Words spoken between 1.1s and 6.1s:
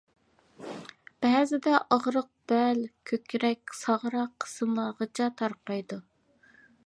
بەزىدە ئاغرىق بەل، كۆكرەك، ساغرا قىسىملارغىچە تارقايدۇ.